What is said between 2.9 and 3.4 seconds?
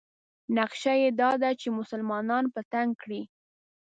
کړي.